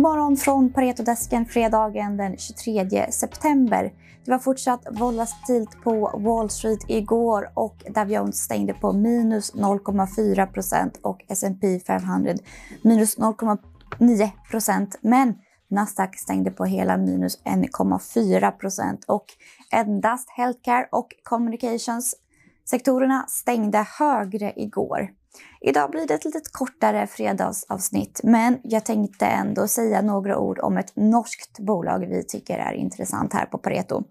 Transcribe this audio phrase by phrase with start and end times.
[0.00, 3.92] God morgon från Paretodesken fredagen den 23 september.
[4.24, 10.46] Det var fortsatt volatilt på Wall Street igår och Dow Jones stängde på minus 0,4
[10.46, 12.34] procent och S&P 500
[12.82, 14.98] minus 0,9 procent.
[15.00, 15.34] Men
[15.70, 19.26] Nasdaq stängde på hela minus 1,4 procent och
[19.72, 22.14] endast healthcare och communications
[22.70, 25.19] sektorerna stängde högre igår.
[25.60, 30.76] Idag blir det ett lite kortare fredagsavsnitt, men jag tänkte ändå säga några ord om
[30.78, 34.02] ett norskt bolag vi tycker är intressant här på Pareto.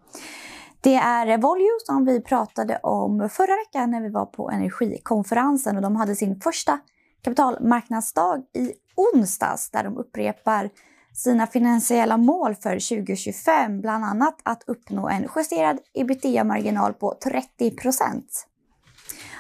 [0.81, 5.81] Det är Volvo som vi pratade om förra veckan när vi var på Energikonferensen och
[5.81, 6.79] de hade sin första
[7.21, 10.69] kapitalmarknadsdag i onsdags där de upprepar
[11.13, 18.45] sina finansiella mål för 2025, bland annat att uppnå en justerad ebitda-marginal på 30 procent.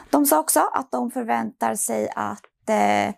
[0.09, 3.13] De sa också att de förväntar sig att eh, eh,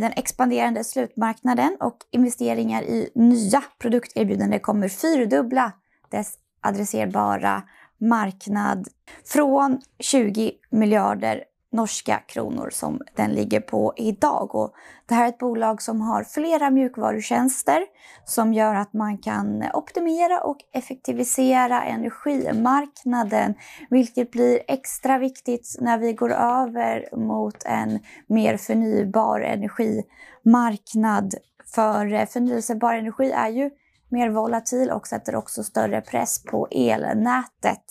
[0.00, 5.72] den expanderande slutmarknaden och investeringar i nya produkterbjudanden kommer fyrdubbla
[6.10, 7.62] dess adresserbara
[7.98, 8.88] marknad.
[9.24, 14.54] Från 20 miljarder norska kronor som den ligger på idag.
[14.54, 14.74] Och
[15.06, 17.84] det här är ett bolag som har flera mjukvarutjänster
[18.24, 23.54] som gör att man kan optimera och effektivisera energimarknaden,
[23.90, 31.34] vilket blir extra viktigt när vi går över mot en mer förnybar energimarknad.
[31.74, 33.70] För eh, förnyelsebar energi är ju
[34.08, 37.84] mer volatil och sätter också större press på elnätet.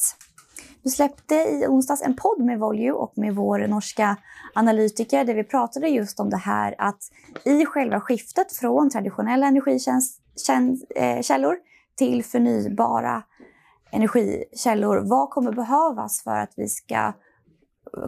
[0.83, 4.17] Vi släppte i onsdags en podd med Volue och med vår norska
[4.55, 6.99] analytiker där vi pratade just om det här att
[7.43, 11.59] i själva skiftet från traditionella energikällor eh,
[11.97, 13.23] till förnybara
[13.91, 17.13] energikällor, vad kommer behövas för att vi ska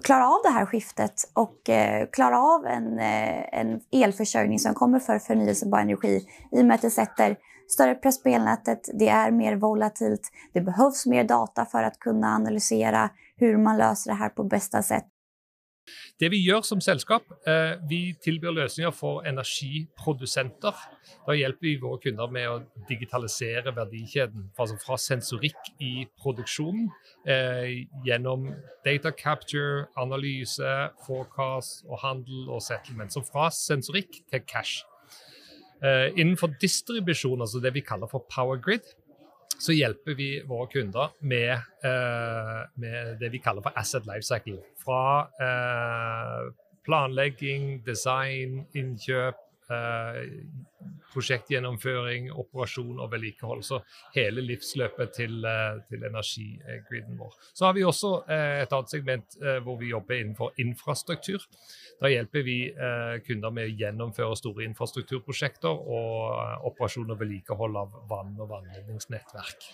[0.03, 4.99] klara av det här skiftet och eh, klara av en, eh, en elförsörjning som kommer
[4.99, 7.35] för förnyelsebar energi i och med att det sätter
[7.67, 12.35] större press på elnätet, det är mer volatilt, det behövs mer data för att kunna
[12.35, 15.05] analysera hur man löser det här på bästa sätt.
[16.19, 20.75] Det vi gjør som selskap, eh, vi tilbyr løsninger for energiprodusenter.
[21.27, 24.49] Da hjelper vi våre kunder med å digitalisere verdikjeden.
[24.57, 26.89] Altså fra sensorikk i produksjonen
[27.27, 28.49] eh, gjennom
[28.85, 30.75] data capture, analyse,
[31.07, 33.13] forecast og handel og settlement.
[33.13, 34.83] Så fra sensorikk til cash.
[35.79, 38.83] Eh, innenfor distribusjon, altså det vi kaller for power grid,
[39.59, 41.51] så hjelper vi våre kunder med,
[41.83, 44.61] eh, med det vi kaller for asset lifecycle.
[44.79, 46.51] Fra eh,
[46.87, 49.35] planlegging, design, innkjøp,
[49.69, 50.21] Eh,
[51.13, 53.61] prosjektgjennomføring, operasjon og vedlikehold.
[53.65, 53.79] Så
[54.15, 57.35] hele livsløpet til, eh, til energigriden vår.
[57.53, 61.45] Så har vi også et eh, annet segment hvor vi jobber innenfor infrastruktur.
[62.01, 62.57] Da hjelper vi
[63.27, 69.69] kunder med å gjennomføre store infrastrukturprosjekter og operasjon og vedlikehold av vann och vannledningsnettverk.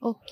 [0.00, 0.22] Och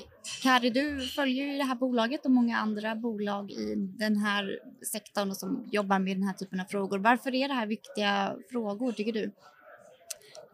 [0.43, 4.59] Kari, du följer ju det här bolaget och många andra bolag i den här
[4.93, 6.99] sektorn som jobbar med den här typen av frågor.
[6.99, 9.33] Varför är det här viktiga frågor, tycker du?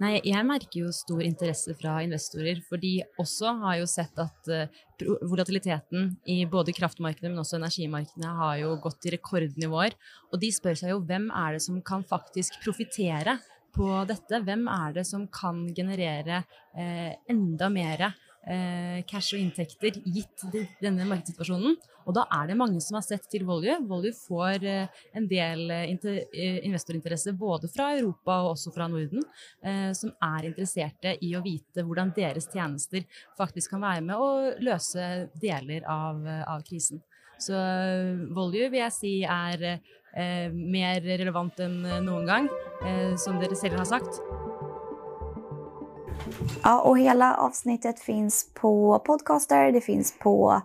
[0.01, 4.49] Nej, jag märker ju stor intresse från investerare, för de också har ju sett att
[4.49, 4.69] eh,
[5.23, 9.93] volatiliteten i både kraftmarknaden men också energimarknaden har ju gått till rekordnivåer.
[10.33, 13.39] Och de frågar sig ju, vem är det som kan faktiskt profitera
[13.73, 14.41] på detta?
[14.41, 16.37] Vem är det som kan generera
[16.77, 18.13] eh, enda mer
[18.47, 20.47] eh, cash og inntekter gitt
[20.81, 21.77] denne markedssituasjonen?
[22.09, 23.77] Og da er det mange som har sett til Volue.
[23.87, 29.23] Volue får eh, en del eh, eh investorinteresse både fra Europa og også fra Norden,
[29.63, 33.07] eh, som er interesserte i å vite hvordan deres tjenester
[33.39, 34.31] faktisk kan være med å
[34.61, 37.03] løse deler av, eh, av krisen.
[37.41, 37.57] Så
[38.37, 42.53] Volue vil jeg si er eh, mer relevant enn noen gang,
[42.85, 44.50] eh, som dere selv har sagt.
[46.63, 50.63] Ja, och hela avsnittet finns på Podcaster, det finns på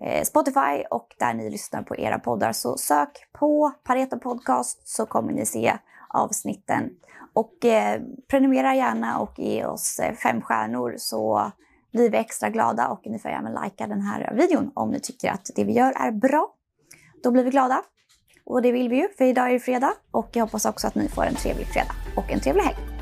[0.00, 2.52] Eh, Spotify och där ni lyssnar på era poddar.
[2.52, 5.78] Så sök på Pareto Podcast så kommer ni se
[6.08, 6.90] avsnitten.
[7.32, 11.52] Och eh, prenumerera gärna och ge oss eh, fem stjärnor så
[11.92, 15.30] blir vi extra glada och ni får gärna likea den här videon om ni tycker
[15.30, 16.54] att det vi gör är bra.
[17.22, 17.82] Då blir vi glada.
[18.44, 20.94] Och det vill vi ju, för idag är det fredag och jag hoppas också att
[20.94, 22.97] ni får en trevlig fredag och en trevlig helg.